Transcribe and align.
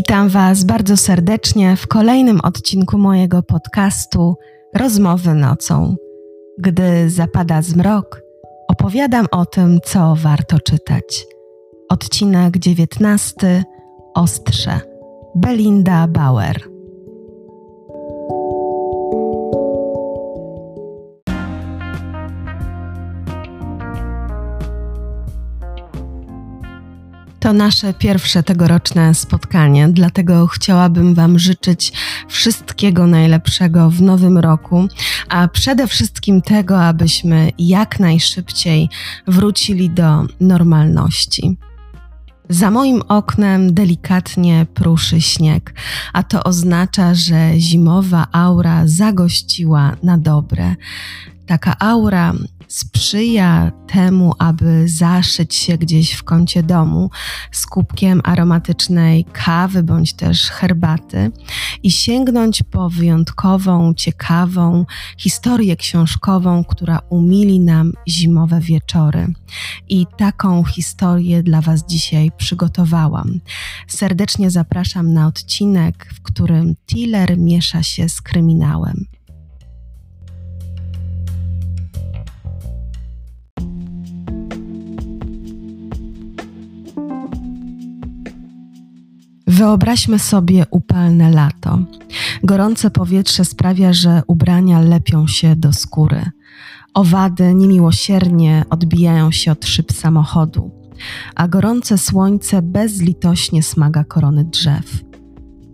Witam 0.00 0.28
Was 0.28 0.64
bardzo 0.64 0.96
serdecznie 0.96 1.76
w 1.76 1.86
kolejnym 1.86 2.40
odcinku 2.40 2.98
mojego 2.98 3.42
podcastu 3.42 4.34
Rozmowy 4.74 5.34
nocą. 5.34 5.96
Gdy 6.58 7.10
zapada 7.10 7.62
zmrok, 7.62 8.22
opowiadam 8.68 9.26
o 9.30 9.46
tym, 9.46 9.78
co 9.84 10.14
warto 10.16 10.60
czytać. 10.60 11.26
Odcinek 11.88 12.58
19 12.58 13.64
Ostrze 14.14 14.80
Belinda 15.34 16.08
Bauer. 16.08 16.69
To 27.40 27.52
nasze 27.52 27.94
pierwsze 27.94 28.42
tegoroczne 28.42 29.14
spotkanie, 29.14 29.88
dlatego 29.88 30.46
chciałabym 30.46 31.14
Wam 31.14 31.38
życzyć 31.38 31.92
wszystkiego 32.28 33.06
najlepszego 33.06 33.90
w 33.90 34.02
nowym 34.02 34.38
roku, 34.38 34.88
a 35.28 35.48
przede 35.48 35.86
wszystkim 35.86 36.42
tego, 36.42 36.84
abyśmy 36.84 37.50
jak 37.58 38.00
najszybciej 38.00 38.88
wrócili 39.26 39.90
do 39.90 40.26
normalności. 40.40 41.56
Za 42.48 42.70
moim 42.70 43.02
oknem 43.08 43.74
delikatnie 43.74 44.66
pruszy 44.74 45.20
śnieg, 45.20 45.74
a 46.12 46.22
to 46.22 46.44
oznacza, 46.44 47.14
że 47.14 47.52
zimowa 47.58 48.26
aura 48.32 48.82
zagościła 48.84 49.96
na 50.02 50.18
dobre. 50.18 50.74
Taka 51.46 51.76
aura 51.78 52.32
sprzyja 52.70 53.72
temu, 53.86 54.34
aby 54.38 54.88
zaszyć 54.88 55.54
się 55.54 55.78
gdzieś 55.78 56.12
w 56.12 56.22
kącie 56.22 56.62
domu 56.62 57.10
z 57.52 57.66
kubkiem 57.66 58.20
aromatycznej 58.24 59.24
kawy 59.24 59.82
bądź 59.82 60.12
też 60.12 60.50
herbaty 60.50 61.30
i 61.82 61.90
sięgnąć 61.90 62.62
po 62.62 62.90
wyjątkową, 62.90 63.94
ciekawą 63.94 64.84
historię 65.18 65.76
książkową, 65.76 66.64
która 66.64 66.98
umili 67.08 67.60
nam 67.60 67.92
zimowe 68.08 68.60
wieczory. 68.60 69.26
I 69.88 70.06
taką 70.16 70.64
historię 70.64 71.42
dla 71.42 71.60
Was 71.60 71.86
dzisiaj 71.86 72.30
przygotowałam. 72.36 73.40
Serdecznie 73.88 74.50
zapraszam 74.50 75.12
na 75.12 75.26
odcinek, 75.26 76.10
w 76.14 76.22
którym 76.22 76.74
Tiller 76.86 77.38
miesza 77.38 77.82
się 77.82 78.08
z 78.08 78.20
kryminałem. 78.20 79.06
Wyobraźmy 89.60 90.18
sobie 90.18 90.66
upalne 90.70 91.30
lato. 91.30 91.78
Gorące 92.42 92.90
powietrze 92.90 93.44
sprawia, 93.44 93.92
że 93.92 94.22
ubrania 94.26 94.80
lepią 94.80 95.26
się 95.26 95.56
do 95.56 95.72
skóry. 95.72 96.30
Owady 96.94 97.54
niemiłosiernie 97.54 98.64
odbijają 98.70 99.30
się 99.30 99.52
od 99.52 99.66
szyb 99.66 99.92
samochodu, 99.92 100.70
a 101.34 101.48
gorące 101.48 101.98
słońce 101.98 102.62
bezlitośnie 102.62 103.62
smaga 103.62 104.04
korony 104.04 104.44
drzew. 104.44 105.04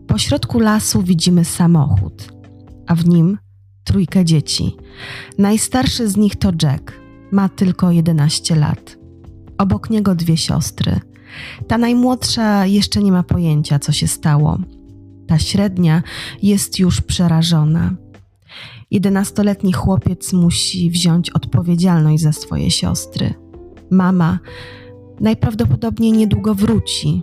Po 0.07 0.19
środku 0.19 0.61
lasu 0.61 1.03
widzimy 1.03 1.45
samochód, 1.45 2.33
a 2.87 2.95
w 2.95 3.07
nim 3.07 3.39
trójkę 3.85 4.25
dzieci. 4.25 4.77
Najstarszy 5.39 6.09
z 6.09 6.17
nich 6.17 6.37
to 6.37 6.53
Jack, 6.63 6.93
ma 7.33 7.49
tylko 7.49 7.91
11 7.91 8.57
lat. 8.57 8.97
Obok 9.59 9.91
niego 9.91 10.15
dwie 10.15 10.37
siostry– 10.37 11.01
ta 11.69 11.79
najmłodsza 11.79 12.67
jeszcze 12.67 13.03
nie 13.03 13.13
ma 13.13 13.23
pojęcia, 13.23 13.79
co 13.79 13.93
się 13.93 14.09
stało. 14.09 14.59
Ta 15.27 15.39
średnia 15.39 16.03
jest 16.43 16.79
już 16.79 17.01
przerażona. 17.01 17.95
Jedenastoletni 18.91 19.73
chłopiec 19.73 20.33
musi 20.33 20.91
wziąć 20.91 21.31
odpowiedzialność 21.31 22.23
za 22.23 22.33
swoje 22.33 22.71
siostry. 22.71 23.35
Mama 23.91 24.39
najprawdopodobniej 25.21 26.13
niedługo 26.13 26.55
wróci, 26.55 27.23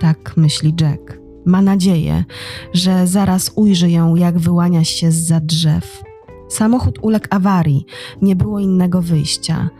tak 0.00 0.36
myśli 0.36 0.74
Jack. 0.80 1.18
Ma 1.46 1.62
nadzieję, 1.62 2.24
że 2.72 3.06
zaraz 3.06 3.52
ujrzy 3.54 3.90
ją, 3.90 4.16
jak 4.16 4.38
wyłania 4.38 4.84
się 4.84 5.12
z 5.12 5.26
za 5.26 5.40
drzew. 5.40 6.02
Samochód 6.48 6.98
uległ 7.02 7.26
awarii, 7.30 7.86
nie 8.22 8.36
było 8.36 8.60
innego 8.60 9.02
wyjścia. 9.02 9.70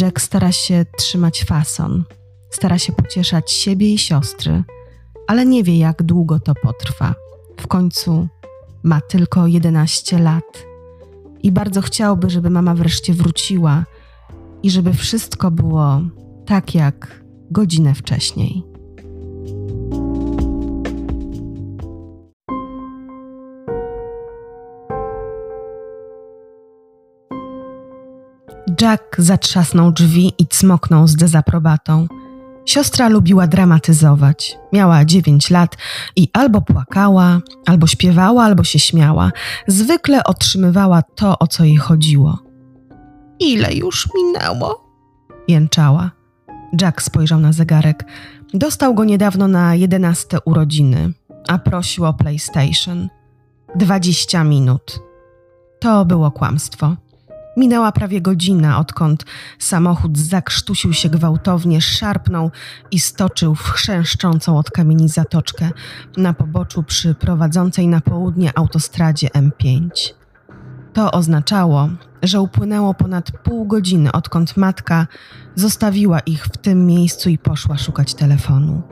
Jack 0.00 0.20
stara 0.20 0.52
się 0.52 0.84
trzymać 0.98 1.44
fason. 1.44 2.04
Stara 2.52 2.78
się 2.78 2.92
pocieszać 2.92 3.52
siebie 3.52 3.92
i 3.92 3.98
siostry, 3.98 4.64
ale 5.26 5.46
nie 5.46 5.62
wie, 5.62 5.78
jak 5.78 6.02
długo 6.02 6.40
to 6.40 6.54
potrwa. 6.54 7.14
W 7.60 7.66
końcu 7.66 8.28
ma 8.82 9.00
tylko 9.00 9.46
11 9.46 10.18
lat 10.18 10.64
i 11.42 11.52
bardzo 11.52 11.82
chciałby, 11.82 12.30
żeby 12.30 12.50
mama 12.50 12.74
wreszcie 12.74 13.14
wróciła 13.14 13.84
i 14.62 14.70
żeby 14.70 14.92
wszystko 14.92 15.50
było 15.50 16.00
tak 16.46 16.74
jak 16.74 17.24
godzinę 17.50 17.94
wcześniej. 17.94 18.62
Jack 28.80 29.16
zatrzasnął 29.18 29.92
drzwi 29.92 30.32
i 30.38 30.46
cmoknął 30.46 31.06
z 31.06 31.16
dezaprobatą. 31.16 32.06
Siostra 32.66 33.08
lubiła 33.08 33.46
dramatyzować. 33.46 34.58
Miała 34.72 35.04
dziewięć 35.04 35.50
lat 35.50 35.76
i 36.16 36.28
albo 36.32 36.60
płakała, 36.60 37.40
albo 37.66 37.86
śpiewała, 37.86 38.44
albo 38.44 38.64
się 38.64 38.78
śmiała. 38.78 39.32
Zwykle 39.66 40.24
otrzymywała 40.24 41.02
to, 41.02 41.38
o 41.38 41.46
co 41.46 41.64
jej 41.64 41.76
chodziło. 41.76 42.38
Ile 43.40 43.74
już 43.74 44.08
minęło? 44.14 44.92
jęczała. 45.48 46.10
Jack 46.80 47.02
spojrzał 47.02 47.40
na 47.40 47.52
zegarek. 47.52 48.04
Dostał 48.54 48.94
go 48.94 49.04
niedawno 49.04 49.48
na 49.48 49.74
jedenaste 49.74 50.38
urodziny, 50.40 51.12
a 51.48 51.58
prosił 51.58 52.04
o 52.04 52.14
PlayStation. 52.14 53.08
Dwadzieścia 53.76 54.44
minut. 54.44 55.00
To 55.80 56.04
było 56.04 56.30
kłamstwo. 56.30 56.96
Minęła 57.56 57.92
prawie 57.92 58.20
godzina, 58.20 58.78
odkąd 58.78 59.24
samochód 59.58 60.18
zakrztusił 60.18 60.92
się 60.92 61.08
gwałtownie, 61.08 61.80
szarpnął 61.80 62.50
i 62.90 62.98
stoczył 62.98 63.54
w 63.54 63.62
chrzęszczącą 63.62 64.58
od 64.58 64.70
kamieni 64.70 65.08
zatoczkę 65.08 65.70
na 66.16 66.34
poboczu 66.34 66.82
przy 66.82 67.14
prowadzącej 67.14 67.88
na 67.88 68.00
południe 68.00 68.58
autostradzie 68.58 69.28
M5. 69.28 69.88
To 70.92 71.12
oznaczało, 71.12 71.88
że 72.22 72.40
upłynęło 72.40 72.94
ponad 72.94 73.30
pół 73.30 73.66
godziny, 73.66 74.12
odkąd 74.12 74.56
matka 74.56 75.06
zostawiła 75.54 76.20
ich 76.20 76.44
w 76.44 76.56
tym 76.56 76.86
miejscu 76.86 77.30
i 77.30 77.38
poszła 77.38 77.78
szukać 77.78 78.14
telefonu. 78.14 78.82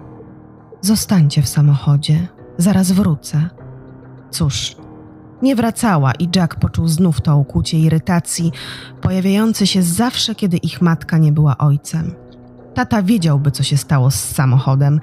Zostańcie 0.80 1.42
w 1.42 1.48
samochodzie, 1.48 2.28
zaraz 2.58 2.92
wrócę. 2.92 3.50
Cóż, 4.30 4.76
nie 5.42 5.56
wracała 5.56 6.12
i 6.12 6.28
Jack 6.36 6.54
poczuł 6.54 6.88
znów 6.88 7.20
to 7.20 7.36
ukłucie 7.36 7.78
irytacji, 7.78 8.52
pojawiające 9.00 9.66
się 9.66 9.82
zawsze, 9.82 10.34
kiedy 10.34 10.56
ich 10.56 10.82
matka 10.82 11.18
nie 11.18 11.32
była 11.32 11.58
ojcem. 11.58 12.14
Tata 12.74 13.02
wiedziałby, 13.02 13.50
co 13.50 13.62
się 13.62 13.76
stało 13.76 14.10
z 14.10 14.14
samochodem. 14.14 15.00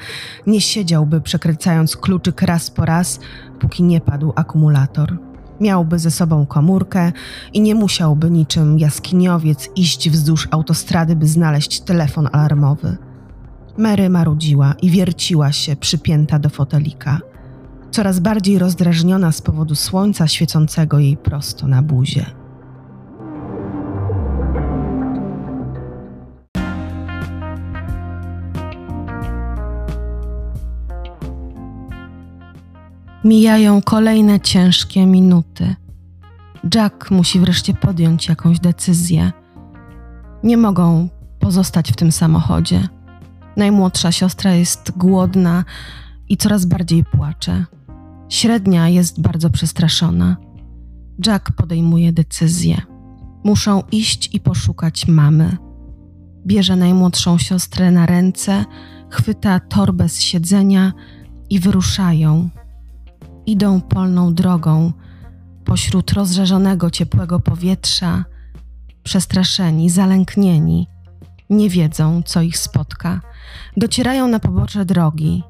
Nie 0.48 0.62
siedziałby 0.62 1.22
przekręcając 1.22 1.98
kluczyk 1.98 2.42
raz 2.42 2.72
po 2.72 2.86
raz, 2.86 3.20
póki 3.60 3.84
nie 3.84 4.02
padł 4.02 4.34
akumulator. 4.36 5.18
Miałby 5.62 6.00
ze 6.00 6.12
sobą 6.12 6.46
komórkę 6.46 7.12
i 7.54 7.62
nie 7.62 7.76
musiałby 7.76 8.32
niczym 8.32 8.80
jaskiniowiec 8.80 9.70
iść 9.76 10.10
wzdłuż 10.10 10.48
autostrady, 10.52 11.16
by 11.16 11.28
znaleźć 11.28 11.82
telefon 11.82 12.30
alarmowy. 12.32 12.98
Mary 13.78 14.10
marudziła 14.10 14.74
i 14.82 14.92
wierciła 14.92 15.52
się, 15.52 15.76
przypięta 15.76 16.40
do 16.40 16.50
fotelika 16.50 17.20
coraz 17.98 18.20
bardziej 18.20 18.60
rozdrażniona 18.60 19.32
z 19.32 19.42
powodu 19.42 19.76
słońca 19.76 20.28
świecącego 20.28 21.00
jej 21.00 21.18
prosto 21.18 21.68
na 21.68 21.82
buzie. 21.82 22.26
Mijają 33.24 33.82
kolejne 33.82 34.40
ciężkie 34.40 35.06
minuty. 35.06 35.76
Jack 36.76 37.12
musi 37.12 37.40
wreszcie 37.40 37.74
podjąć 37.74 38.28
jakąś 38.28 38.60
decyzję. 38.60 39.32
Nie 40.44 40.58
mogą 40.58 41.10
pozostać 41.40 41.92
w 41.92 41.96
tym 41.96 42.12
samochodzie. 42.12 42.88
Najmłodsza 43.56 44.12
siostra 44.12 44.54
jest 44.54 44.92
głodna 44.98 45.64
i 46.30 46.38
coraz 46.38 46.66
bardziej 46.66 47.06
płacze. 47.06 47.66
Średnia 48.30 48.90
jest 48.90 49.22
bardzo 49.22 49.50
przestraszona. 49.50 50.38
Jack 51.28 51.52
podejmuje 51.52 52.14
decyzję. 52.14 52.82
Muszą 53.44 53.84
iść 53.92 54.30
i 54.34 54.40
poszukać 54.40 55.08
mamy. 55.08 55.58
Bierze 56.46 56.76
najmłodszą 56.76 57.38
siostrę 57.38 57.92
na 57.92 58.06
ręce, 58.06 58.66
chwyta 59.10 59.60
torbę 59.60 60.10
z 60.10 60.22
siedzenia 60.22 60.94
i 61.50 61.60
wyruszają. 61.60 62.50
Idą 63.46 63.82
polną 63.82 64.34
drogą 64.34 64.94
pośród 65.66 66.12
rozżarzonego 66.12 66.92
ciepłego 66.92 67.40
powietrza, 67.40 68.26
przestraszeni, 69.04 69.90
zalęknieni, 69.90 70.88
nie 71.50 71.70
wiedzą, 71.70 72.22
co 72.26 72.42
ich 72.42 72.58
spotka. 72.58 73.22
Docierają 73.78 74.28
na 74.28 74.40
pobocze 74.40 74.86
drogi. 74.86 75.44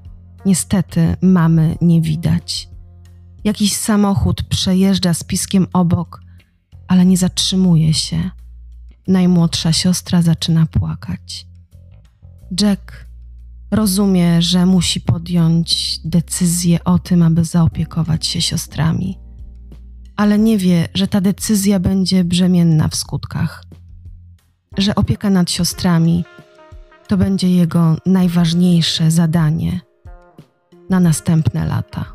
Niestety 0.47 1.15
mamy 1.21 1.77
nie 1.81 2.01
widać. 2.01 2.69
Jakiś 3.43 3.75
samochód 3.75 4.43
przejeżdża 4.43 5.13
z 5.13 5.23
piskiem 5.23 5.67
obok, 5.73 6.21
ale 6.87 7.05
nie 7.05 7.17
zatrzymuje 7.17 7.93
się. 7.93 8.29
Najmłodsza 9.07 9.73
siostra 9.73 10.21
zaczyna 10.21 10.65
płakać. 10.65 11.47
Jack 12.61 13.05
rozumie, 13.71 14.41
że 14.41 14.65
musi 14.65 15.01
podjąć 15.01 15.99
decyzję 16.05 16.83
o 16.83 16.99
tym, 16.99 17.23
aby 17.23 17.45
zaopiekować 17.45 18.27
się 18.27 18.41
siostrami, 18.41 19.19
ale 20.15 20.39
nie 20.39 20.57
wie, 20.57 20.87
że 20.93 21.07
ta 21.07 21.21
decyzja 21.21 21.79
będzie 21.79 22.23
brzemienna 22.23 22.87
w 22.87 22.95
skutkach, 22.95 23.63
że 24.77 24.95
opieka 24.95 25.29
nad 25.29 25.51
siostrami 25.51 26.25
to 27.07 27.17
będzie 27.17 27.49
jego 27.49 27.97
najważniejsze 28.05 29.11
zadanie 29.11 29.86
na 30.89 30.99
następne 30.99 31.65
lata. 31.65 32.05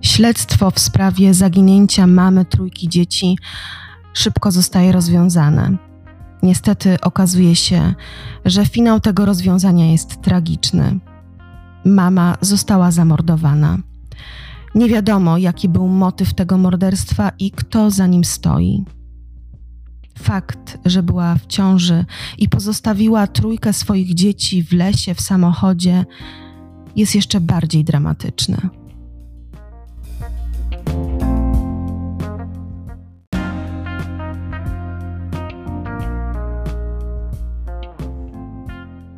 Śledztwo 0.00 0.70
w 0.70 0.78
sprawie 0.78 1.34
zaginięcia 1.34 2.06
mamy 2.06 2.44
trójki 2.44 2.88
dzieci 2.88 3.38
szybko 4.14 4.50
zostaje 4.50 4.92
rozwiązane. 4.92 5.76
Niestety 6.42 7.00
okazuje 7.00 7.56
się, 7.56 7.94
że 8.44 8.66
finał 8.66 9.00
tego 9.00 9.24
rozwiązania 9.24 9.92
jest 9.92 10.22
tragiczny. 10.22 10.98
Mama 11.84 12.36
została 12.40 12.90
zamordowana. 12.90 13.78
Nie 14.74 14.88
wiadomo, 14.88 15.38
jaki 15.38 15.68
był 15.68 15.88
motyw 15.88 16.34
tego 16.34 16.58
morderstwa 16.58 17.32
i 17.38 17.50
kto 17.50 17.90
za 17.90 18.06
nim 18.06 18.24
stoi. 18.24 18.84
Fakt, 20.18 20.78
że 20.84 21.02
była 21.02 21.34
w 21.34 21.46
ciąży 21.46 22.04
i 22.38 22.48
pozostawiła 22.48 23.26
trójkę 23.26 23.72
swoich 23.72 24.14
dzieci 24.14 24.62
w 24.62 24.72
lesie 24.72 25.14
w 25.14 25.20
samochodzie, 25.20 26.04
jest 26.96 27.14
jeszcze 27.14 27.40
bardziej 27.40 27.84
dramatyczny. 27.84 28.56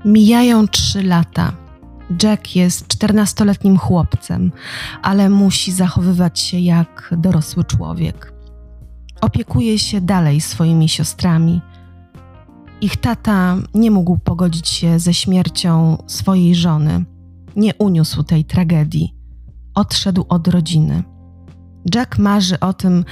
Mijają 0.05 0.69
trzy 0.69 1.03
lata. 1.03 1.64
Jack 2.23 2.57
jest 2.57 2.89
czternastoletnim 2.89 3.79
chłopcem, 3.79 4.53
ale 5.03 5.29
musi 5.29 5.73
zachowywać 5.73 6.41
się 6.41 6.59
jak 6.59 7.15
dorosły 7.19 7.65
człowiek. 7.65 8.33
Opiekuje 9.21 9.79
się 9.79 10.01
dalej 10.01 10.41
swoimi 10.41 10.89
siostrami. 10.89 11.61
Ich 12.81 12.97
tata 12.97 13.57
nie 13.75 13.91
mógł 13.91 14.19
pogodzić 14.19 14.69
się 14.69 14.99
ze 14.99 15.15
śmiercią 15.15 16.03
swojej 16.07 16.55
żony. 16.55 17.05
Nie 17.57 17.75
uniósł 17.75 18.23
tej 18.23 18.45
tragedii. 18.45 19.15
Odszedł 19.75 20.25
od 20.29 20.49
rodziny. 20.49 21.03
Jack 21.95 22.19
marzy 22.19 22.61
o 22.61 22.73
tym, 22.73 23.05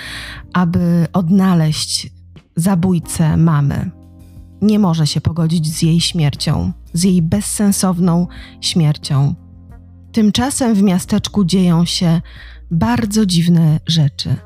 aby 0.53 1.07
odnaleźć 1.13 2.13
zabójcę 2.57 3.37
mamy. 3.37 4.02
Nie 4.63 4.79
może 4.79 5.07
się 5.07 5.21
pogodzić 5.21 5.67
z 5.75 5.83
jej 5.83 6.01
śmiercią 6.01 6.73
z 6.93 7.03
jej 7.03 7.23
bezsensowną 7.23 8.27
śmiercią. 8.61 9.35
Tymczasem 10.13 10.75
w 10.75 10.83
miasteczku 10.83 11.45
dzieją 11.45 11.85
się 11.85 12.21
bardzo 12.71 13.27
dziwne 13.27 13.81
rzeczy. 13.87 14.37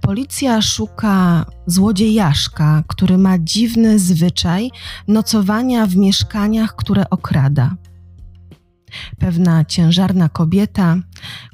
Policja 0.00 0.62
szuka 0.62 1.46
złodziejaszka, 1.66 2.84
który 2.86 3.18
ma 3.18 3.38
dziwny 3.38 3.98
zwyczaj 3.98 4.70
nocowania 5.08 5.86
w 5.86 5.96
mieszkaniach, 5.96 6.76
które 6.76 7.10
okrada. 7.10 7.74
Pewna 9.18 9.64
ciężarna 9.64 10.28
kobieta 10.28 10.96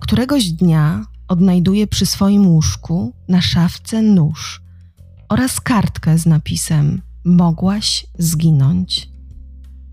któregoś 0.00 0.50
dnia 0.50 1.04
odnajduje 1.28 1.86
przy 1.86 2.06
swoim 2.06 2.46
łóżku 2.46 3.14
na 3.28 3.40
szafce 3.40 4.02
nóż 4.02 4.62
oraz 5.28 5.60
kartkę 5.60 6.18
z 6.18 6.26
napisem: 6.26 7.02
Mogłaś 7.24 8.06
zginąć. 8.18 9.08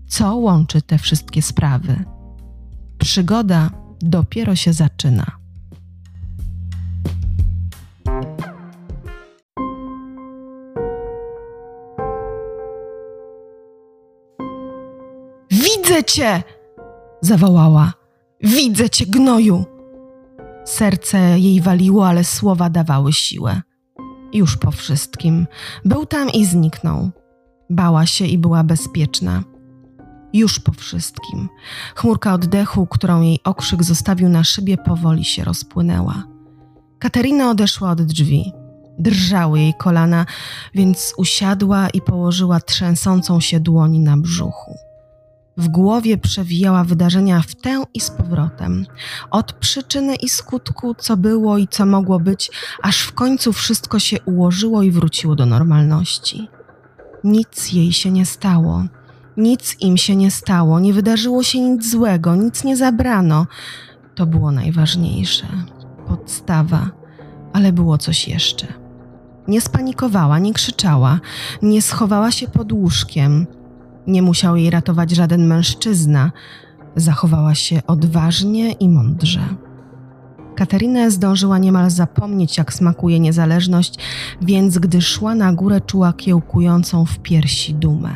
Co 0.08 0.36
łączy 0.36 0.82
te 0.82 0.98
wszystkie 0.98 1.42
sprawy? 1.42 2.04
Przygoda 2.98 3.70
dopiero 4.00 4.56
się 4.56 4.72
zaczyna. 4.72 5.38
Widzę 15.50 16.04
cię! 16.04 16.42
zawołała. 17.20 17.92
Widzę 18.40 18.90
cię, 18.90 19.06
gnoju! 19.06 19.64
Serce 20.64 21.38
jej 21.38 21.60
waliło, 21.60 22.08
ale 22.08 22.24
słowa 22.24 22.70
dawały 22.70 23.12
siłę. 23.12 23.62
Już 24.32 24.56
po 24.56 24.70
wszystkim. 24.70 25.46
Był 25.84 26.06
tam 26.06 26.30
i 26.30 26.46
zniknął. 26.46 27.10
Bała 27.70 28.06
się 28.06 28.26
i 28.26 28.38
była 28.38 28.64
bezpieczna. 28.64 29.42
Już 30.32 30.60
po 30.60 30.72
wszystkim. 30.72 31.48
Chmurka 31.94 32.34
oddechu, 32.34 32.86
którą 32.86 33.20
jej 33.20 33.40
okrzyk 33.44 33.84
zostawił 33.84 34.28
na 34.28 34.44
szybie, 34.44 34.76
powoli 34.76 35.24
się 35.24 35.44
rozpłynęła. 35.44 36.24
Katerina 36.98 37.50
odeszła 37.50 37.90
od 37.90 38.02
drzwi. 38.02 38.52
Drżały 38.98 39.60
jej 39.60 39.74
kolana, 39.74 40.26
więc 40.74 41.14
usiadła 41.16 41.88
i 41.88 42.00
położyła 42.00 42.60
trzęsącą 42.60 43.40
się 43.40 43.60
dłoni 43.60 44.00
na 44.00 44.16
brzuchu. 44.16 44.87
W 45.58 45.68
głowie 45.68 46.18
przewijała 46.18 46.84
wydarzenia 46.84 47.42
w 47.42 47.54
tę 47.54 47.84
i 47.94 48.00
z 48.00 48.10
powrotem, 48.10 48.86
od 49.30 49.52
przyczyny 49.52 50.16
i 50.16 50.28
skutku, 50.28 50.94
co 50.94 51.16
było 51.16 51.58
i 51.58 51.68
co 51.68 51.86
mogło 51.86 52.20
być, 52.20 52.50
aż 52.82 53.00
w 53.00 53.12
końcu 53.12 53.52
wszystko 53.52 53.98
się 53.98 54.16
ułożyło 54.20 54.82
i 54.82 54.90
wróciło 54.90 55.34
do 55.34 55.46
normalności. 55.46 56.48
Nic 57.24 57.72
jej 57.72 57.92
się 57.92 58.10
nie 58.10 58.26
stało. 58.26 58.84
Nic 59.36 59.76
im 59.80 59.96
się 59.96 60.16
nie 60.16 60.30
stało, 60.30 60.80
nie 60.80 60.92
wydarzyło 60.92 61.42
się 61.42 61.60
nic 61.60 61.90
złego, 61.90 62.36
nic 62.36 62.64
nie 62.64 62.76
zabrano. 62.76 63.46
To 64.14 64.26
było 64.26 64.50
najważniejsze. 64.50 65.46
Podstawa, 66.08 66.90
ale 67.52 67.72
było 67.72 67.98
coś 67.98 68.28
jeszcze. 68.28 68.66
Nie 69.48 69.60
spanikowała, 69.60 70.38
nie 70.38 70.52
krzyczała, 70.52 71.20
nie 71.62 71.82
schowała 71.82 72.30
się 72.30 72.48
pod 72.48 72.72
łóżkiem. 72.72 73.46
Nie 74.08 74.22
musiał 74.22 74.56
jej 74.56 74.70
ratować 74.70 75.10
żaden 75.10 75.46
mężczyzna. 75.46 76.32
Zachowała 76.96 77.54
się 77.54 77.80
odważnie 77.86 78.72
i 78.72 78.88
mądrze. 78.88 79.40
Katerina 80.56 81.10
zdążyła 81.10 81.58
niemal 81.58 81.90
zapomnieć, 81.90 82.58
jak 82.58 82.72
smakuje 82.72 83.20
niezależność, 83.20 83.94
więc 84.42 84.78
gdy 84.78 85.00
szła 85.02 85.34
na 85.34 85.52
górę, 85.52 85.80
czuła 85.80 86.12
kiełkującą 86.12 87.04
w 87.04 87.18
piersi 87.18 87.74
dumę. 87.74 88.10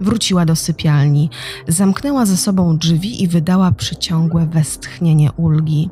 Wróciła 0.00 0.44
do 0.44 0.56
sypialni, 0.56 1.30
zamknęła 1.68 2.26
ze 2.26 2.36
sobą 2.36 2.78
drzwi 2.78 3.22
i 3.22 3.28
wydała 3.28 3.72
przyciągłe 3.72 4.46
westchnienie 4.46 5.32
ulgi. 5.32 5.90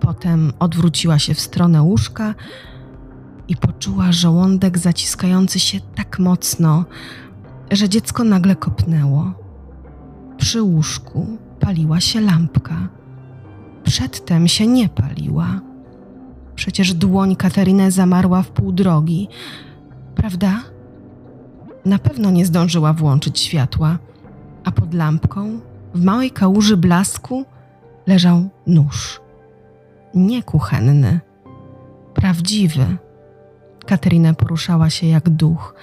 Potem 0.00 0.52
odwróciła 0.58 1.18
się 1.18 1.34
w 1.34 1.40
stronę 1.40 1.82
łóżka 1.82 2.34
i 3.48 3.56
poczuła 3.56 4.12
żołądek 4.12 4.78
zaciskający 4.78 5.60
się 5.60 5.80
tak 5.94 6.18
mocno, 6.18 6.84
że 7.70 7.88
dziecko 7.88 8.24
nagle 8.24 8.56
kopnęło. 8.56 9.32
Przy 10.36 10.62
łóżku 10.62 11.26
paliła 11.60 12.00
się 12.00 12.20
lampka. 12.20 12.88
Przedtem 13.84 14.48
się 14.48 14.66
nie 14.66 14.88
paliła. 14.88 15.60
Przecież 16.54 16.94
dłoń 16.94 17.36
Kateriny 17.36 17.90
zamarła 17.90 18.42
w 18.42 18.50
pół 18.50 18.72
drogi, 18.72 19.28
prawda? 20.14 20.60
Na 21.84 21.98
pewno 21.98 22.30
nie 22.30 22.46
zdążyła 22.46 22.92
włączyć 22.92 23.40
światła, 23.40 23.98
a 24.64 24.72
pod 24.72 24.94
lampką, 24.94 25.60
w 25.94 26.04
małej 26.04 26.30
kałuży 26.30 26.76
blasku, 26.76 27.44
leżał 28.06 28.48
nóż. 28.66 29.20
Nie 30.14 30.42
kuchenny, 30.42 31.20
prawdziwy. 32.14 32.96
Katerina 33.86 34.34
poruszała 34.34 34.90
się 34.90 35.06
jak 35.06 35.28
duch. 35.28 35.74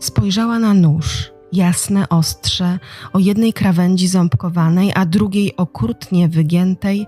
Spojrzała 0.00 0.58
na 0.58 0.74
nóż, 0.74 1.32
jasne 1.52 2.08
ostrze, 2.08 2.78
o 3.12 3.18
jednej 3.18 3.52
krawędzi 3.52 4.08
ząbkowanej, 4.08 4.92
a 4.94 5.06
drugiej 5.06 5.56
okrutnie 5.56 6.28
wygiętej, 6.28 7.06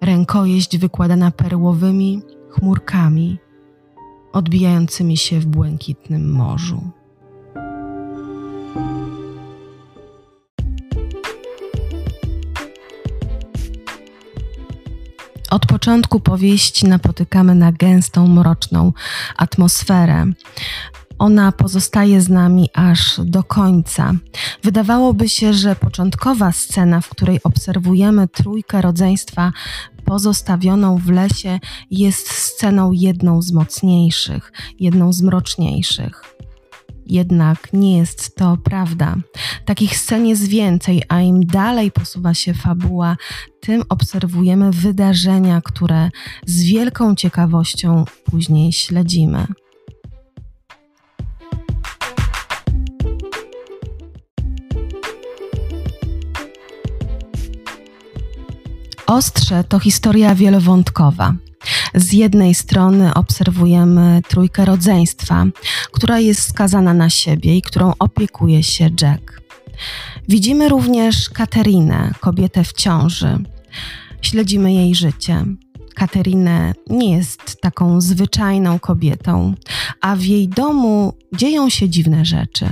rękojeść 0.00 0.78
wykładana 0.78 1.30
perłowymi 1.30 2.22
chmurkami. 2.50 3.38
odbijającymi 4.32 5.16
się 5.16 5.40
w 5.40 5.46
błękitnym 5.46 6.32
morzu. 6.32 6.90
Od 15.50 15.66
początku 15.66 16.20
powieści 16.20 16.86
napotykamy 16.86 17.54
na 17.54 17.72
gęstą, 17.72 18.28
mroczną 18.28 18.92
atmosferę. 19.36 20.26
Ona 21.18 21.52
pozostaje 21.52 22.20
z 22.20 22.28
nami 22.28 22.68
aż 22.74 23.20
do 23.24 23.44
końca. 23.44 24.12
Wydawałoby 24.62 25.28
się, 25.28 25.52
że 25.52 25.76
początkowa 25.76 26.52
scena, 26.52 27.00
w 27.00 27.08
której 27.08 27.42
obserwujemy 27.42 28.28
trójkę 28.28 28.82
rodzeństwa 28.82 29.52
pozostawioną 30.04 30.98
w 30.98 31.10
lesie, 31.10 31.60
jest 31.90 32.30
sceną 32.30 32.92
jedną 32.92 33.42
z 33.42 33.52
mocniejszych, 33.52 34.52
jedną 34.80 35.12
z 35.12 35.22
mroczniejszych. 35.22 36.22
Jednak 37.06 37.72
nie 37.72 37.98
jest 37.98 38.36
to 38.36 38.56
prawda. 38.64 39.16
Takich 39.64 39.98
scen 39.98 40.26
jest 40.26 40.48
więcej, 40.48 41.02
a 41.08 41.20
im 41.20 41.46
dalej 41.46 41.92
posuwa 41.92 42.34
się 42.34 42.54
fabuła, 42.54 43.16
tym 43.60 43.82
obserwujemy 43.88 44.70
wydarzenia, 44.72 45.60
które 45.64 46.10
z 46.46 46.62
wielką 46.62 47.14
ciekawością 47.14 48.04
później 48.24 48.72
śledzimy. 48.72 49.46
Ostrze 59.06 59.64
to 59.64 59.78
historia 59.78 60.34
wielowątkowa. 60.34 61.34
Z 61.94 62.12
jednej 62.12 62.54
strony 62.54 63.14
obserwujemy 63.14 64.22
trójkę 64.28 64.64
rodzeństwa, 64.64 65.44
która 65.92 66.18
jest 66.18 66.48
skazana 66.48 66.94
na 66.94 67.10
siebie 67.10 67.56
i 67.56 67.62
którą 67.62 67.92
opiekuje 67.98 68.62
się 68.62 68.90
Jack. 69.02 69.42
Widzimy 70.28 70.68
również 70.68 71.30
Katerinę, 71.30 72.12
kobietę 72.20 72.64
w 72.64 72.72
ciąży. 72.72 73.38
Śledzimy 74.22 74.72
jej 74.72 74.94
życie. 74.94 75.44
Katerinę 75.94 76.72
nie 76.86 77.16
jest 77.16 77.60
taką 77.60 78.00
zwyczajną 78.00 78.78
kobietą, 78.78 79.54
a 80.00 80.16
w 80.16 80.22
jej 80.22 80.48
domu 80.48 81.12
dzieją 81.32 81.68
się 81.68 81.88
dziwne 81.88 82.24
rzeczy. 82.24 82.66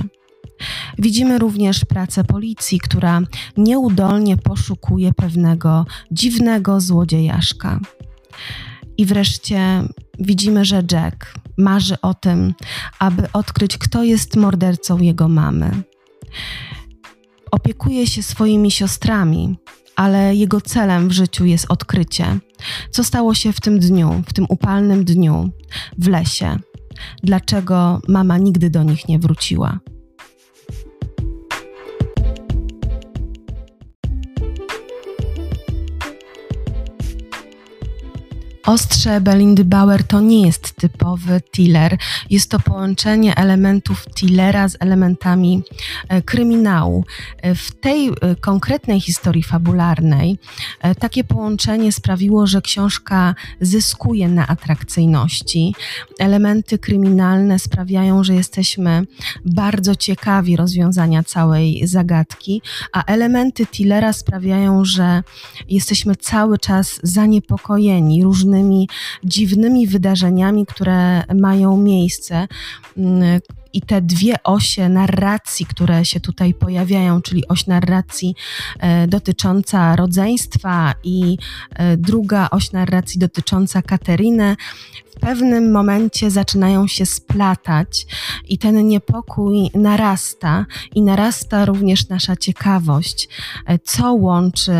Widzimy 0.99 1.39
również 1.39 1.85
pracę 1.85 2.23
policji, 2.23 2.79
która 2.79 3.21
nieudolnie 3.57 4.37
poszukuje 4.37 5.13
pewnego 5.13 5.85
dziwnego 6.11 6.81
złodziejaszka. 6.81 7.79
I 8.97 9.05
wreszcie 9.05 9.83
widzimy, 10.19 10.65
że 10.65 10.83
Jack 10.91 11.33
marzy 11.57 12.01
o 12.01 12.13
tym, 12.13 12.53
aby 12.99 13.31
odkryć, 13.33 13.77
kto 13.77 14.03
jest 14.03 14.35
mordercą 14.35 14.99
jego 14.99 15.27
mamy. 15.27 15.71
Opiekuje 17.51 18.07
się 18.07 18.23
swoimi 18.23 18.71
siostrami, 18.71 19.57
ale 19.95 20.35
jego 20.35 20.61
celem 20.61 21.09
w 21.09 21.11
życiu 21.11 21.45
jest 21.45 21.65
odkrycie, 21.69 22.25
co 22.91 23.03
stało 23.03 23.33
się 23.33 23.53
w 23.53 23.61
tym 23.61 23.79
dniu, 23.79 24.23
w 24.27 24.33
tym 24.33 24.45
upalnym 24.49 25.05
dniu 25.05 25.49
w 25.97 26.07
lesie. 26.07 26.59
Dlaczego 27.23 28.01
mama 28.07 28.37
nigdy 28.37 28.69
do 28.69 28.83
nich 28.83 29.07
nie 29.07 29.19
wróciła? 29.19 29.79
Ostrze 38.65 39.21
Belindy 39.21 39.65
Bauer 39.65 40.03
to 40.03 40.21
nie 40.21 40.45
jest 40.45 40.75
typowy 40.75 41.41
thriller. 41.51 41.97
Jest 42.29 42.51
to 42.51 42.59
połączenie 42.59 43.35
elementów 43.35 44.05
thrillera 44.15 44.69
z 44.69 44.77
elementami 44.79 45.63
e, 46.09 46.21
kryminału. 46.21 47.05
E, 47.41 47.55
w 47.55 47.71
tej 47.71 48.09
e, 48.09 48.13
konkretnej 48.35 49.01
historii 49.01 49.43
fabularnej 49.43 50.37
takie 50.99 51.23
połączenie 51.23 51.91
sprawiło, 51.91 52.47
że 52.47 52.61
książka 52.61 53.35
zyskuje 53.61 54.27
na 54.27 54.47
atrakcyjności. 54.47 55.75
Elementy 56.19 56.79
kryminalne 56.79 57.59
sprawiają, 57.59 58.23
że 58.23 58.33
jesteśmy 58.35 59.05
bardzo 59.45 59.95
ciekawi 59.95 60.55
rozwiązania 60.55 61.23
całej 61.23 61.87
zagadki, 61.87 62.61
a 62.91 63.03
elementy 63.03 63.65
thrillera 63.65 64.13
sprawiają, 64.13 64.85
że 64.85 65.23
jesteśmy 65.69 66.15
cały 66.15 66.57
czas 66.57 66.99
zaniepokojeni 67.03 68.23
różnymi 68.23 68.54
dziwnymi 69.23 69.87
wydarzeniami, 69.87 70.65
które 70.65 71.23
mają 71.35 71.77
miejsce 71.77 72.47
mm, 72.97 73.41
i 73.75 73.81
te 73.81 74.01
dwie 74.01 74.43
osie 74.43 74.89
narracji, 74.89 75.65
które 75.65 76.05
się 76.05 76.19
tutaj 76.19 76.53
pojawiają, 76.53 77.21
czyli 77.21 77.47
oś 77.47 77.67
narracji 77.67 78.35
e, 78.79 79.07
dotycząca 79.07 79.95
rodzeństwa 79.95 80.93
i 81.03 81.37
e, 81.75 81.97
druga 81.97 82.49
oś 82.51 82.71
narracji 82.71 83.19
dotycząca 83.19 83.81
Kateriny, 83.81 84.55
w 85.15 85.19
pewnym 85.19 85.71
momencie 85.71 86.31
zaczynają 86.31 86.87
się 86.87 87.05
splatać 87.05 88.05
i 88.47 88.57
ten 88.57 88.87
niepokój 88.87 89.69
narasta 89.73 90.65
i 90.95 91.01
narasta 91.01 91.65
również 91.65 92.09
nasza 92.09 92.35
ciekawość, 92.35 93.29
e, 93.65 93.79
co 93.79 94.13
łączy 94.13 94.73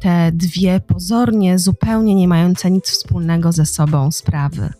te 0.00 0.32
dwie 0.32 0.80
pozornie 0.80 1.58
zupełnie 1.58 2.14
nie 2.14 2.28
mające 2.28 2.70
nic 2.70 2.90
wspólnego 2.90 3.52
ze 3.52 3.66
sobą 3.66 4.10
sprawy. 4.12 4.72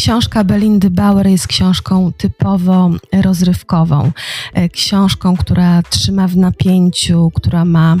Książka 0.00 0.44
Belindy 0.44 0.90
Bauer 0.90 1.26
jest 1.26 1.46
książką 1.46 2.12
typowo 2.12 2.90
rozrywkową. 3.12 4.12
E, 4.54 4.68
książką, 4.68 5.36
która 5.36 5.82
trzyma 5.82 6.28
w 6.28 6.36
napięciu, 6.36 7.30
która 7.34 7.64
ma 7.64 7.96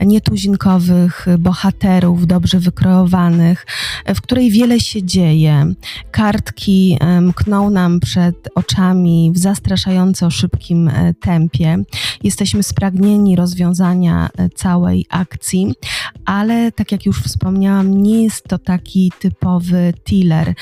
nietuzinkowych 0.00 1.26
bohaterów, 1.38 2.26
dobrze 2.26 2.58
wykreowanych, 2.58 3.66
e, 4.04 4.14
w 4.14 4.20
której 4.20 4.50
wiele 4.50 4.80
się 4.80 5.02
dzieje. 5.02 5.72
Kartki 6.10 6.96
e, 7.00 7.20
mkną 7.20 7.70
nam 7.70 8.00
przed 8.00 8.48
oczami 8.54 9.32
w 9.34 9.38
zastraszająco 9.38 10.30
szybkim 10.30 10.90
tempie. 11.20 11.78
Jesteśmy 12.22 12.62
spragnieni 12.62 13.36
rozwiązania 13.36 14.28
całej 14.54 15.06
akcji, 15.08 15.74
ale 16.24 16.72
tak 16.72 16.92
jak 16.92 17.06
już 17.06 17.22
wspomniałam, 17.22 18.02
nie 18.02 18.22
jest 18.22 18.44
to 18.44 18.58
taki 18.58 19.12
typowy 19.20 19.92
thriller. 20.04 20.54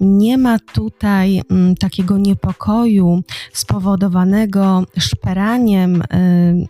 Nie 0.00 0.23
nie 0.24 0.38
ma 0.38 0.58
tutaj 0.58 1.42
mm, 1.50 1.74
takiego 1.74 2.18
niepokoju 2.18 3.22
spowodowanego 3.52 4.84
szperaniem 4.98 6.02
y, 6.02 6.04
mm, 6.10 6.66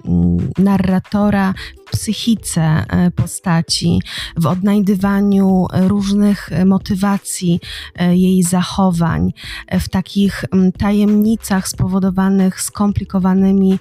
narratora 0.58 1.54
psychice 1.92 2.84
y, 3.06 3.11
postaci, 3.11 4.00
w 4.37 4.46
odnajdywaniu 4.46 5.66
różnych 5.73 6.50
motywacji 6.66 7.61
y, 8.00 8.16
jej 8.16 8.42
zachowań, 8.42 9.32
w 9.80 9.88
takich 9.88 10.44
mm, 10.44 10.73
tajemnicach 10.73 11.68
spowodowanych 11.68 12.61
skomplikowanymi 12.61 13.78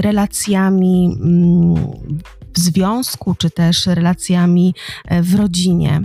relacjami 0.00 1.18
w 2.56 2.58
związku, 2.58 3.34
czy 3.34 3.50
też 3.50 3.86
relacjami 3.86 4.74
e, 5.04 5.22
w 5.22 5.34
rodzinie. 5.34 6.02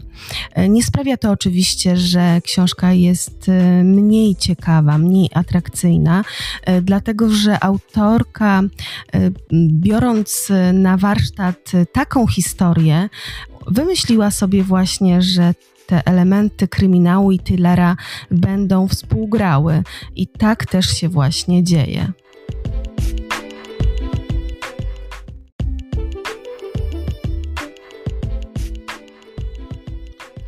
E, 0.53 0.69
nie 0.69 0.83
sprawia 0.83 1.17
to 1.17 1.31
oczywiście, 1.31 1.97
że 1.97 2.41
książka 2.43 2.93
jest 2.93 3.49
e, 3.49 3.83
mniej 3.83 4.35
ciekawa, 4.35 4.97
mniej 4.97 5.29
atrakcyjna, 5.33 6.23
dlatego 6.81 7.29
że 7.29 7.63
autorka, 7.63 8.61
biorąc 9.53 10.51
na 10.73 10.97
warsztat 10.97 11.71
taką 11.91 12.27
historię, 12.27 13.09
wymyśliła 13.67 14.31
sobie 14.31 14.63
właśnie, 14.63 15.21
że 15.21 15.53
te 15.87 16.01
elementy 16.05 16.67
kryminału 16.67 17.31
i 17.31 17.39
thrillera 17.39 17.95
będą 18.31 18.87
współgrały. 18.87 19.83
I 20.15 20.27
tak 20.27 20.65
też 20.65 20.85
się 20.85 21.09
właśnie 21.09 21.63
dzieje. 21.63 22.11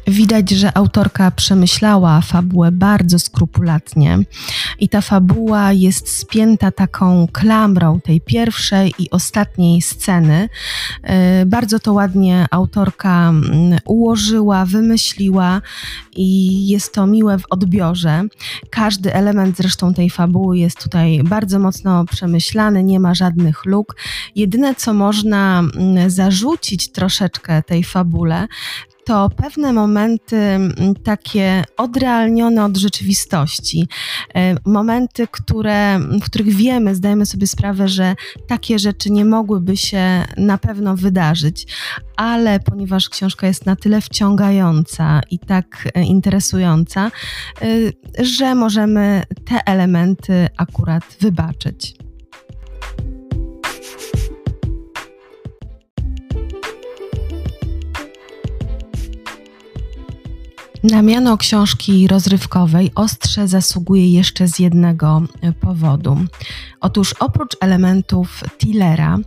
Widać, 0.08 0.50
że 0.50 0.78
autorka 0.78 1.32
przemyślała 1.32 2.22
fabułę 2.22 2.72
bardzo 2.72 3.20
skrupulatnie 3.20 4.20
i 4.80 4.90
ta 4.90 5.02
fabuła 5.02 5.74
jest 5.74 6.20
spięta 6.20 6.72
taką 6.72 7.28
klamrą 7.34 8.02
tej 8.02 8.22
pierwszej 8.22 8.94
i 9.00 9.10
ostatniej 9.10 9.82
sceny. 9.82 10.50
E, 11.04 11.46
bardzo 11.46 11.80
to 11.80 11.94
ładnie 11.94 12.46
autorka 12.52 13.30
mm, 13.30 13.80
ułożyła, 13.86 14.66
wymyśliła 14.66 15.62
i 16.16 16.68
jest 16.68 16.94
to 16.94 17.08
miłe 17.08 17.38
w 17.38 17.46
odbiorze. 17.50 18.24
Każdy 18.70 19.14
element 19.14 19.58
zresztą 19.58 19.94
tej 19.94 20.10
fabuły 20.10 20.58
jest 20.58 20.84
tutaj 20.84 21.24
bardzo 21.24 21.60
mocno 21.60 22.06
przemyślany, 22.06 22.84
nie 22.84 23.00
ma 23.00 23.14
żadnych 23.14 23.66
luk. 23.66 23.96
Jedyne, 24.36 24.76
co 24.76 24.94
można 24.94 25.60
mm, 25.60 26.10
zarzucić 26.10 26.92
troszeczkę 26.92 27.64
tej 27.64 27.84
fabule, 27.84 28.48
to 29.06 29.30
pewne 29.30 29.74
momenty 29.74 30.36
mm, 30.38 30.96
takie 31.04 31.64
odrealnione 31.78 32.66
od 32.66 32.78
rzeczywistości, 32.78 33.88
e, 34.36 34.56
momenty, 34.66 35.28
które, 35.32 36.00
w 36.00 36.26
których 36.26 36.56
wiemy, 36.56 36.96
zdajemy 36.96 37.26
sobie 37.26 37.48
sprawę, 37.48 37.88
że 37.88 38.16
takie 38.48 38.80
rzeczy 38.80 39.12
nie 39.12 39.26
mogłyby 39.26 39.78
się 39.78 40.26
na 40.38 40.58
pewno 40.58 40.96
wydarzyć, 40.96 41.68
ale 42.16 42.60
ponieważ 42.60 43.10
książka 43.10 43.48
jest 43.48 43.66
na 43.66 43.76
tyle 43.76 44.02
wciągająca 44.02 45.22
i 45.32 45.40
tak 45.40 45.90
e, 45.96 46.04
interesująca, 46.04 47.12
e, 47.62 47.68
że 48.26 48.56
możemy 48.56 49.24
te 49.46 49.60
elementy 49.66 50.48
akurat 50.58 51.04
wybaczyć. 51.20 51.96
Na 60.84 61.02
miano 61.02 61.38
książki 61.38 62.08
rozrywkowej 62.08 62.92
ostrze 62.96 63.48
zasługuje 63.48 64.14
jeszcze 64.14 64.48
z 64.48 64.60
jednego 64.60 65.22
e, 65.42 65.52
powodu. 65.54 66.18
Otóż 66.82 67.16
oprócz 67.20 67.58
elementów 67.62 68.44
thrillera 68.58 69.18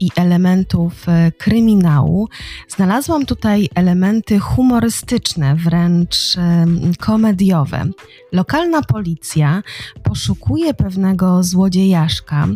i 0.00 0.10
elementów 0.16 1.08
e, 1.08 1.32
kryminału, 1.32 2.28
znalazłam 2.68 3.26
tutaj 3.26 3.68
elementy 3.74 4.38
humorystyczne, 4.38 5.56
wręcz 5.56 6.36
e, 6.38 6.66
komediowe. 6.98 7.84
Lokalna 8.32 8.82
policja 8.82 9.62
poszukuje 10.02 10.74
pewnego 10.74 11.42
złodziejaszka, 11.42 12.46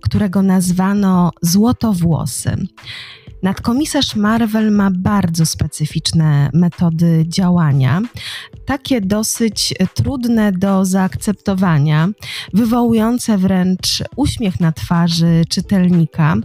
którego 0.00 0.42
nazwano 0.42 1.30
Złotowłosy. 1.42 2.56
Nadkomisarz 3.44 4.16
Marvel 4.16 4.72
ma 4.72 4.90
bardzo 4.90 5.46
specyficzne 5.46 6.50
metody 6.52 7.24
działania, 7.28 8.02
takie 8.66 9.00
dosyć 9.00 9.74
trudne 9.94 10.52
do 10.52 10.84
zaakceptowania, 10.84 12.08
wywołujące 12.52 13.38
wręcz 13.38 14.02
uśmiech 14.16 14.60
na 14.60 14.72
twarzy 14.72 15.42
czytelnika, 15.48 16.36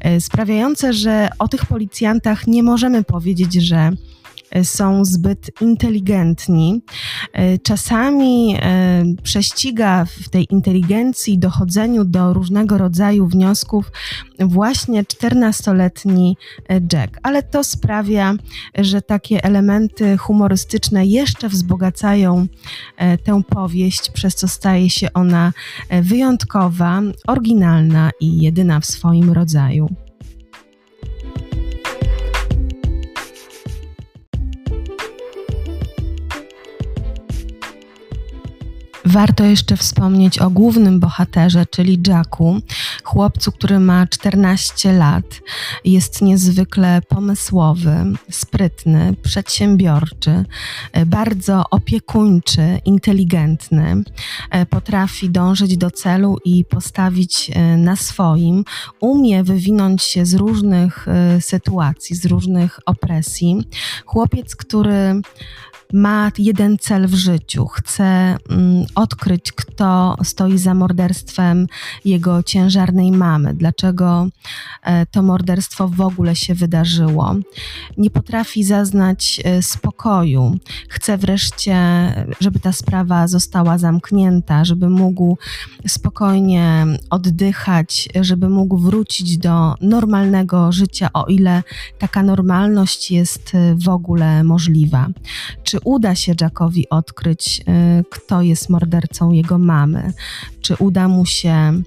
e, 0.00 0.20
sprawiające, 0.20 0.92
że 0.92 1.28
o 1.38 1.48
tych 1.48 1.66
policjantach 1.66 2.46
nie 2.46 2.62
możemy 2.62 3.04
powiedzieć, 3.04 3.54
że 3.54 3.92
są 4.62 5.04
zbyt 5.04 5.50
inteligentni. 5.60 6.82
E, 7.32 7.58
czasami 7.58 8.56
e, 8.56 9.04
prześciga 9.22 10.04
w 10.04 10.28
tej 10.28 10.46
inteligencji, 10.50 11.38
dochodzeniu 11.38 12.04
do 12.04 12.32
różnego 12.32 12.78
rodzaju 12.78 13.26
wniosków 13.26 13.92
właśnie 14.38 15.04
14-letni 15.04 16.36
e, 16.68 16.80
Jack, 16.92 17.18
ale 17.22 17.42
to 17.42 17.64
sprawia, 17.64 18.34
że 18.78 19.02
takie 19.02 19.44
elementy 19.44 20.16
humorystyczne 20.16 21.06
jeszcze 21.06 21.48
wzbogacają 21.48 22.46
tę 23.24 23.42
powieść, 23.48 24.10
przez 24.10 24.34
co 24.34 24.48
staje 24.48 24.90
się 24.90 25.12
ona 25.12 25.52
wyjątkowa, 26.02 27.02
oryginalna 27.26 28.10
i 28.20 28.40
jedyna 28.42 28.80
w 28.80 28.86
swoim 28.86 29.32
rodzaju. 29.32 30.09
Warto 39.10 39.44
jeszcze 39.44 39.76
wspomnieć 39.76 40.38
o 40.38 40.50
głównym 40.50 41.00
bohaterze, 41.00 41.66
czyli 41.66 42.00
Jacku, 42.06 42.60
chłopcu, 43.02 43.52
który 43.52 43.80
ma 43.80 44.06
14 44.06 44.92
lat. 44.92 45.24
Jest 45.84 46.22
niezwykle 46.22 47.02
pomysłowy, 47.08 47.96
sprytny, 48.30 49.14
przedsiębiorczy, 49.22 50.44
bardzo 51.06 51.64
opiekuńczy, 51.70 52.80
inteligentny. 52.84 54.02
Potrafi 54.70 55.30
dążyć 55.30 55.76
do 55.76 55.90
celu 55.90 56.36
i 56.44 56.64
postawić 56.64 57.50
e, 57.54 57.76
na 57.76 57.96
swoim. 57.96 58.64
Umie 59.00 59.44
wywinąć 59.44 60.02
się 60.02 60.26
z 60.26 60.34
różnych 60.34 61.08
e, 61.08 61.40
sytuacji, 61.40 62.16
z 62.16 62.26
różnych 62.26 62.80
opresji. 62.86 63.68
Chłopiec, 64.06 64.56
który 64.56 65.20
ma 65.92 66.32
jeden 66.38 66.78
cel 66.78 67.06
w 67.06 67.14
życiu. 67.14 67.66
Chce 67.66 68.04
mm, 68.04 68.86
odkryć, 68.94 69.52
kto 69.52 70.16
stoi 70.24 70.58
za 70.58 70.74
morderstwem 70.74 71.66
jego 72.04 72.42
ciężarnej 72.42 73.12
mamy, 73.12 73.54
dlaczego 73.54 74.26
e, 74.82 75.06
to 75.06 75.22
morderstwo 75.22 75.88
w 75.88 76.00
ogóle 76.00 76.36
się 76.36 76.54
wydarzyło. 76.54 77.34
Nie 77.96 78.10
potrafi 78.10 78.64
zaznać 78.64 79.40
e, 79.44 79.62
spokoju. 79.62 80.58
Chce 80.88 81.18
wreszcie, 81.18 81.76
żeby 82.40 82.60
ta 82.60 82.72
sprawa 82.72 83.28
została 83.28 83.78
zamknięta, 83.78 84.64
żeby 84.64 84.90
mógł 84.90 85.38
spokojnie 85.88 86.86
oddychać, 87.10 88.08
żeby 88.20 88.48
mógł 88.48 88.78
wrócić 88.78 89.38
do 89.38 89.74
normalnego 89.80 90.72
życia, 90.72 91.08
o 91.12 91.26
ile 91.26 91.62
taka 91.98 92.22
normalność 92.22 93.10
jest 93.10 93.54
e, 93.54 93.74
w 93.74 93.88
ogóle 93.88 94.44
możliwa. 94.44 95.08
Czy 95.62 95.79
uda 95.84 96.14
się 96.14 96.34
Jackowi 96.40 96.88
odkryć, 96.88 97.60
y, 97.60 98.04
kto 98.10 98.42
jest 98.42 98.68
mordercą 98.68 99.30
jego 99.30 99.58
mamy? 99.58 100.12
Czy 100.60 100.76
uda 100.76 101.08
mu 101.08 101.26
się 101.26 101.82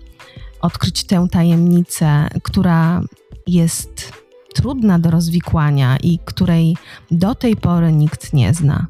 odkryć 0.62 1.04
tę 1.04 1.28
tajemnicę, 1.32 2.28
która 2.44 3.02
jest 3.48 4.14
trudna 4.56 5.00
do 5.00 5.12
rozwikłania 5.12 5.98
i 5.98 6.20
której 6.26 6.78
do 7.12 7.36
tej 7.36 7.56
pory 7.56 7.94
nikt 7.94 8.34
nie 8.34 8.54
zna? 8.54 8.88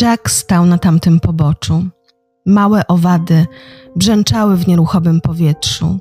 Jack 0.00 0.30
stał 0.30 0.66
na 0.66 0.78
tamtym 0.78 1.20
poboczu. 1.20 1.97
Małe 2.48 2.86
owady 2.86 3.46
brzęczały 3.96 4.56
w 4.56 4.68
nieruchowym 4.68 5.20
powietrzu, 5.20 5.98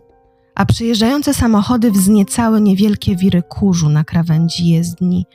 a 0.56 0.66
przyjeżdżające 0.66 1.34
samochody 1.34 1.92
wzniecały 1.92 2.62
niewielkie 2.62 3.16
wiry 3.16 3.44
kurzu 3.44 3.90
na 3.90 4.04
krawędzi 4.04 4.68
jezdni, 4.68 5.26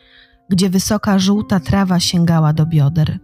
gdzie 0.48 0.70
wysoka 0.70 1.18
żółta 1.18 1.60
trawa 1.60 2.00
sięgała 2.00 2.52
do 2.52 2.66
bioder. 2.66 3.18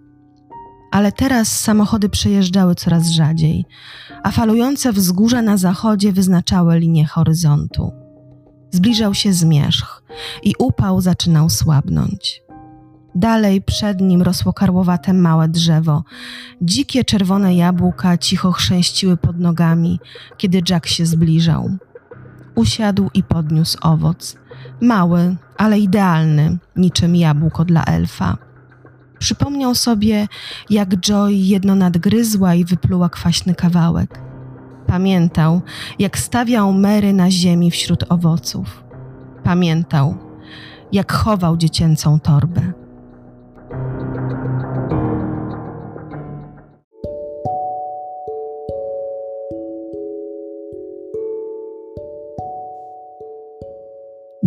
Ale 0.92 1.12
teraz 1.12 1.60
samochody 1.60 2.08
przejeżdżały 2.08 2.74
coraz 2.74 3.08
rzadziej, 3.08 3.64
a 4.22 4.30
falujące 4.30 4.92
wzgórza 4.92 5.42
na 5.42 5.56
zachodzie 5.56 6.12
wyznaczały 6.12 6.78
linię 6.78 7.06
horyzontu. 7.06 7.92
Zbliżał 8.70 9.14
się 9.14 9.32
zmierzch 9.32 10.02
i 10.42 10.54
upał 10.58 11.00
zaczynał 11.00 11.50
słabnąć. 11.50 12.47
Dalej 13.14 13.62
przed 13.62 14.00
nim 14.00 14.22
rosło 14.22 14.52
karłowate 14.52 15.12
małe 15.12 15.48
drzewo. 15.48 16.04
Dzikie 16.62 17.04
czerwone 17.04 17.54
jabłka 17.54 18.18
cicho 18.18 18.52
chrzęściły 18.52 19.16
pod 19.16 19.38
nogami, 19.38 20.00
kiedy 20.36 20.62
Jack 20.70 20.86
się 20.86 21.06
zbliżał. 21.06 21.70
Usiadł 22.54 23.10
i 23.14 23.22
podniósł 23.22 23.78
owoc. 23.82 24.36
Mały, 24.80 25.36
ale 25.56 25.78
idealny, 25.78 26.58
niczym 26.76 27.16
jabłko 27.16 27.64
dla 27.64 27.84
elfa. 27.84 28.36
Przypomniał 29.18 29.74
sobie, 29.74 30.28
jak 30.70 30.96
Joy 30.96 31.32
jedno 31.32 31.74
nadgryzła 31.74 32.54
i 32.54 32.64
wypluła 32.64 33.08
kwaśny 33.08 33.54
kawałek. 33.54 34.20
Pamiętał, 34.86 35.60
jak 35.98 36.18
stawiał 36.18 36.72
Mary 36.72 37.12
na 37.12 37.30
ziemi 37.30 37.70
wśród 37.70 38.04
owoców. 38.08 38.84
Pamiętał, 39.44 40.16
jak 40.92 41.12
chował 41.12 41.56
dziecięcą 41.56 42.20
torbę. 42.20 42.72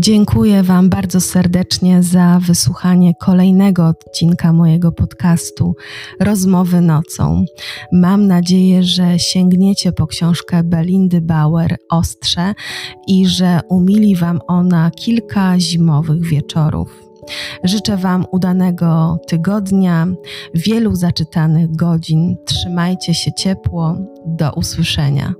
Dziękuję 0.04 0.64
Wam 0.64 0.90
bardzo 0.90 1.22
serdecznie 1.22 2.04
za 2.04 2.40
wysłuchanie 2.48 3.14
kolejnego 3.16 3.88
odcinka 3.88 4.54
mojego 4.54 4.92
podcastu 4.92 5.76
Rozmowy 6.20 6.82
nocą. 6.82 7.46
Mam 7.92 8.28
nadzieję, 8.28 8.84
że 8.84 9.20
sięgniecie 9.20 9.92
po 9.92 10.08
książkę 10.08 10.64
Belindy 10.64 11.22
Bauer 11.22 11.78
Ostrze 11.90 12.54
i 13.08 13.28
że 13.28 13.60
umili 13.70 14.16
Wam 14.16 14.40
ona 14.48 14.92
kilka 14.92 15.60
zimowych 15.60 16.24
wieczorów. 16.24 17.04
Życzę 17.64 17.98
Wam 17.98 18.26
udanego 18.32 19.18
tygodnia, 19.28 20.08
wielu 20.54 20.96
zaczytanych 20.96 21.76
godzin. 21.76 22.36
Trzymajcie 22.46 23.14
się 23.14 23.32
ciepło. 23.34 23.98
Do 24.26 24.54
usłyszenia. 24.54 25.34